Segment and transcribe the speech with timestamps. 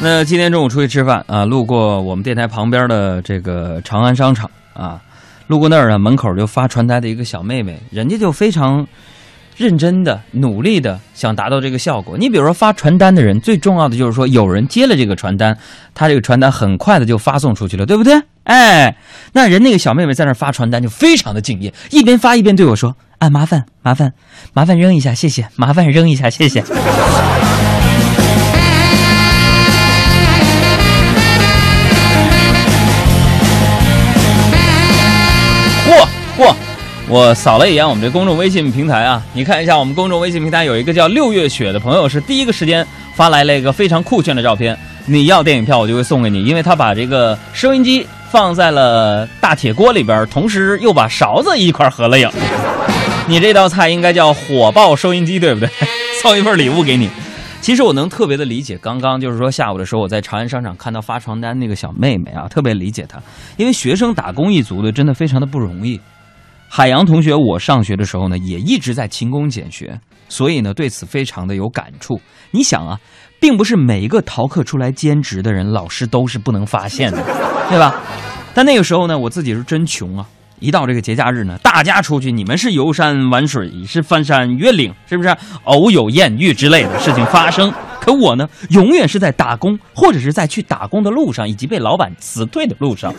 [0.00, 5.02] 那今天中午出去吃饭啊，路过我们电台旁边的这个长安商场啊，
[5.48, 8.86] 路过那儿呢，门口就发传单的一个小妹妹，人家就非常
[9.56, 12.16] 认真的、努力的想达到这个效果。
[12.16, 15.58] 你比如说发传单的人，最重要的就是说有人接了这个传单，
[15.96, 18.22] 他这个传单很快的就发送出去了，对不对？
[18.44, 18.96] 哎，
[19.32, 24.12] 那人那个小妹妹在那儿发传单就非常的敬业，一边发一边对我说：“啊，麻烦麻烦
[24.52, 26.62] 麻烦扔一下，谢谢，麻烦扔一下，谢谢。”
[37.10, 44.78] 我扫了一眼我们这公众微信平台啊，你看一下我们公众微信平台有一个叫六月雪的朋友，是第一个时间发来了一个非常酷炫的照片。
[45.06, 52.28] 你要电影票，我就会送给你，因为他把这个收音机放在了大铁锅里边，同时又把勺子一块合了影。
[53.26, 55.68] 你这道菜应该叫火爆收音机，对不对？
[56.20, 57.08] 送一份礼物给你。
[57.62, 63.18] 其实我能特别的理解，刚刚就是说下午的时候，我在长安商场看到发传单那个小妹妹啊，特别理解她，
[63.56, 65.98] 因为学生打工一族的真的非常的不容易。
[66.70, 72.20] 海洋同学，我上学的时候呢，也一直在勤工俭学，所以呢，对此非常的有感触。
[72.50, 73.00] 你想啊，
[73.40, 77.18] 并不是每一个逃课出来兼职的人，老师都是不能发现的，
[77.68, 77.94] 对吧？
[78.54, 80.26] 但那个时候呢，我自己是真穷啊。
[80.60, 85.34] 一到这个节假日呢，大家出去，你们是游山玩水，是翻山越岭，是不是？
[85.64, 93.14] 偶有艳遇之类的事情发生，可我呢，永远是在打工，或者是在去打工的路上，以及被老板辞退的路上。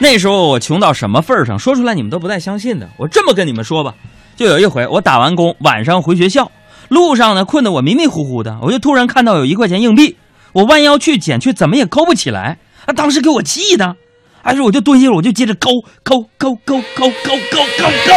[0.02, 1.58] 那时候我穷到什么份儿上？
[1.58, 2.88] 说出来你们都不带相信的。
[2.96, 3.94] 我这么跟你们说吧，
[4.34, 6.50] 就有一回我打完工，晚上回学校，
[6.88, 10.16] 路上呢困得我迷迷糊糊的，我就突然看到有一块钱硬币，
[10.54, 13.96] 我弯腰去捡，却怎么也抠不起来，啊，当时给我气的。
[14.42, 15.68] 还是我就蹲下，我就接着抠
[16.02, 18.14] 抠抠抠抠抠抠抠抠。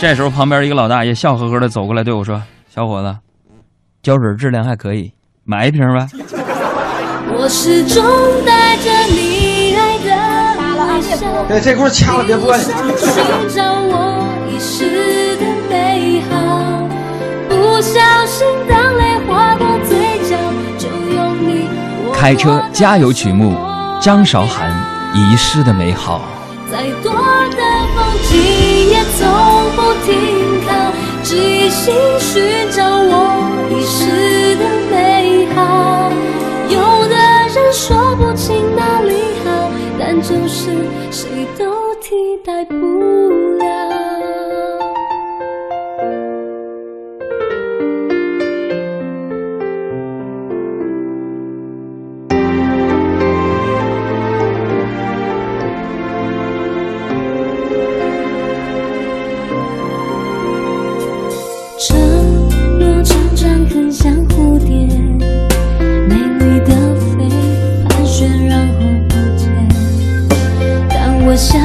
[0.00, 2.42] 这时候旁边一个老大爷笑呵呵的走过来对我说
[2.74, 3.14] ：“小伙子，
[4.02, 5.12] 胶水质量还可以，
[5.44, 6.08] 买一瓶吧。”
[7.38, 8.02] 我始终
[8.46, 9.25] 带着你。
[11.48, 12.56] 对，这块掐了别播。
[12.56, 12.66] 寻
[13.54, 16.34] 找我遗失的美好，
[17.48, 20.36] 不小心当泪划过嘴角，
[20.78, 21.16] 就用
[21.46, 21.68] 你
[22.12, 23.54] 开车加油曲目，
[24.00, 24.70] 张韶涵
[25.16, 26.20] 《遗失的美好》。
[26.70, 27.62] 再多的
[27.94, 28.32] 风景
[28.90, 29.28] 也从
[29.76, 30.08] 不停
[30.66, 30.72] 靠，
[31.22, 33.14] 只一心寻找我
[33.70, 35.85] 遗失的美好。
[40.28, 40.72] 就是
[41.12, 43.15] 谁都替代不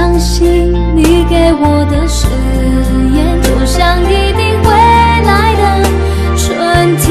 [0.00, 2.26] 相信你给我的誓
[3.14, 5.62] 言，就像一定会来的
[6.38, 7.04] 春天。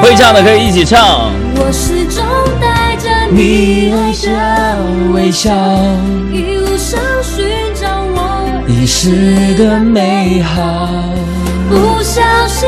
[0.00, 1.30] 会唱的可以一起唱。
[1.56, 2.24] 我始终
[2.58, 4.78] 带着你爱的
[5.12, 5.52] 微笑，
[6.32, 10.88] 一路上寻找我遗失的美好。
[11.68, 12.66] 不小心，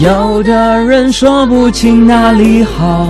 [0.00, 3.06] 有的人说不清哪里好，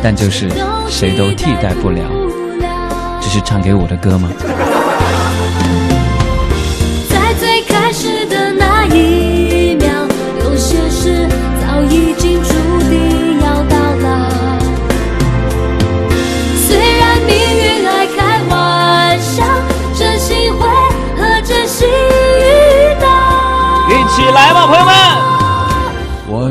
[0.00, 0.48] 但就是
[0.88, 2.04] 谁都替代不了。
[3.20, 4.30] 这是唱给我的歌吗？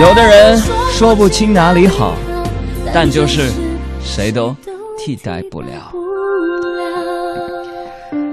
[0.00, 0.56] 有的人
[0.90, 2.14] 说不清哪里好，
[2.92, 3.50] 但就是
[4.00, 4.54] 谁都
[4.98, 5.92] 替代不了。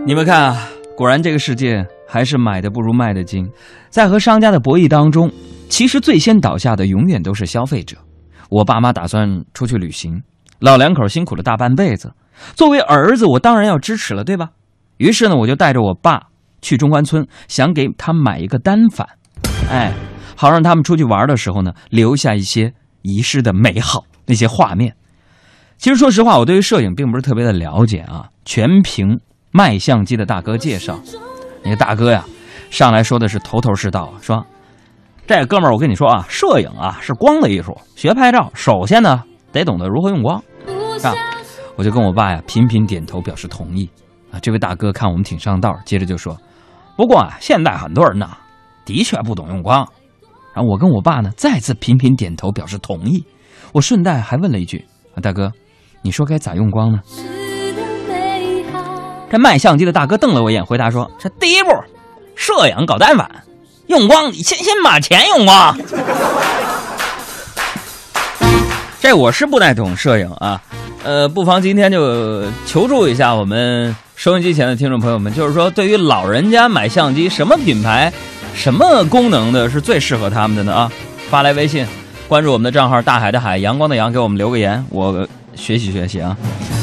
[0.06, 3.48] 你们看啊，果然这个世界还是买的不如卖的精。
[3.90, 5.32] 在和商家的博弈当中，
[5.70, 7.98] 其实最先倒下的永远都是消费者。
[8.50, 10.22] 我爸妈打算出去旅行，
[10.60, 12.12] 老两口辛苦了大半辈子，
[12.56, 14.50] 作为儿子，我当然要支持了，对吧？
[14.98, 16.20] 于是呢，我就带着我爸
[16.62, 19.08] 去中关村，想给他买一个单反，
[19.70, 19.94] 哎，
[20.42, 24.96] 好让他们出去玩的时候呢，留下一些遗失的美好那些画面。
[25.78, 29.20] 其实说实话，我对于摄影并不是特别的了解啊，全凭
[29.52, 30.98] 卖相机的大哥介绍。
[31.62, 32.24] 那个大哥呀，
[32.70, 34.46] 上来说的是头头是道，说。
[35.28, 37.78] 这哥们儿，我跟你说啊，摄影啊是光的艺术。
[37.98, 39.22] 学拍照，首先呢
[39.52, 40.42] 得懂得如何用光，
[41.04, 41.14] 啊，
[41.76, 43.90] 我就跟我爸呀频频点头表示同意。
[44.32, 46.38] 啊，这位大哥看我们挺上道，接着就说
[46.96, 48.30] ：“不过啊，现在很多人呢
[48.86, 49.86] 的确不懂用光。”
[50.62, 53.24] 我跟我爸呢再次频频点头表示同意。
[53.72, 54.86] 我顺带还问了一句
[55.16, 55.52] ：“啊，大哥，
[56.02, 57.00] 你说该咋用光呢？”
[59.32, 61.70] 这卖相机的大哥瞪了我一眼，回答说：“这第一步，
[62.36, 63.30] 摄影搞单反。”
[63.88, 65.78] 用光，你先先把钱用光。
[69.00, 70.62] 这我是不太懂摄影啊，
[71.04, 78.12] 呃，不妨今天就求助一下我们收音机前的听众朋友们，就是说，对于老人家买相机，什么品牌、
[78.54, 80.74] 什么功能的是最适合他们的呢？
[80.74, 80.92] 啊，
[81.30, 81.86] 发来微信，
[82.28, 86.36] 关注我们的账号“大海的海，阳光的阳”，给我们留个言，我学习学习啊。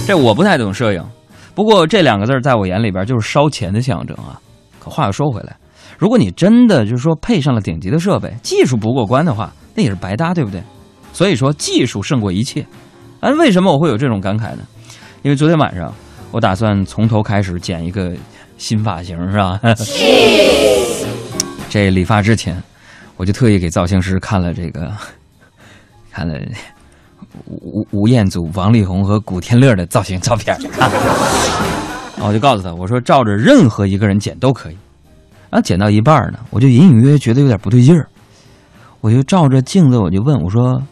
[0.06, 1.04] 这我不太懂摄影，
[1.54, 4.40] 不过这两个字在我眼里边就是烧钱的象征啊。
[4.78, 5.56] 可话又说回来。
[5.98, 10.62] 如果你真的就是说配上了顶级的设备，技术不过关的话，那也是白搭，对不对？
[11.12, 12.64] 所以说技术胜过一切。
[13.20, 14.64] 啊，为什么我会有这种感慨呢？
[15.22, 15.92] 因为昨天晚上
[16.30, 18.12] 我打算从头开始剪一个
[18.58, 19.58] 新发型，是吧？
[21.68, 22.62] 这理发之前，
[23.16, 24.92] 我就特意给造型师看了这个，
[26.10, 26.38] 看了
[27.46, 30.56] 吴吴彦祖、王力宏和古天乐的造型照片。
[32.18, 34.78] 我就告诉他，我说照着任何一个人剪都可以。
[35.50, 38.08] 然后剪到一半呢，我就隐隐约约觉得有点不对劲儿，
[39.00, 40.82] 我就照着镜子，我就问我说：“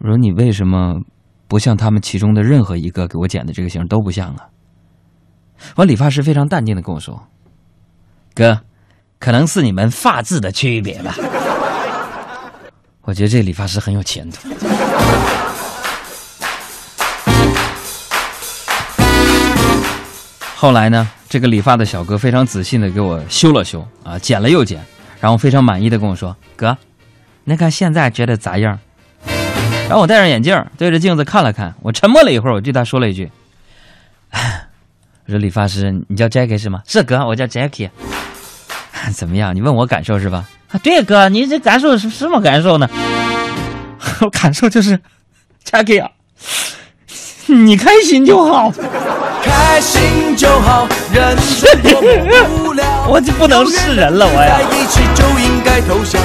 [0.00, 1.00] 我说你为什么
[1.46, 4.48] 不像他们其中的任何一个给我剪的这个型都不像啊？”
[5.76, 7.20] 完，理发师非常淡定的跟我说
[8.34, 8.60] ：“哥，
[9.18, 11.14] 可能是你们发质的区别吧。”
[13.02, 14.48] 我觉得这理发师很有前途。
[20.54, 21.08] 后来呢？
[21.30, 24.82] 这个理发的小哥非常仔细的给我修了修啊，剪了又剪，
[25.20, 26.78] 然后非常满意的跟我说：“哥，
[27.44, 28.78] 你看现在觉得咋样？”
[29.88, 33.30] 然后我戴上眼镜对着镜子看了看，我沉默了一会儿，我对他说了一句
[34.32, 36.82] ：“我说理发师，你叫 Jackie 是吗？
[36.86, 37.90] 是哥，我叫 Jackie。
[39.14, 39.54] 怎么样？
[39.54, 40.44] 你问我感受是吧？
[40.70, 42.88] 啊，对哥，你这感受是什么感受呢？
[44.20, 44.98] 我感受就是
[45.64, 46.10] Jackie 啊，
[47.46, 48.72] 你开心就好。”
[49.40, 52.08] 开心就好，人生多么
[52.58, 52.84] 无聊。
[53.08, 54.58] 我就不能是人了，我呀。
[54.58, 56.18] 在一起就应该偷笑。